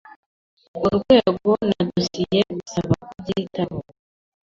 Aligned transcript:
urwego 0.85 1.49
na 1.69 1.79
dosiye, 1.89 2.39
bisaba 2.57 2.95
kubyitaho 3.07 3.79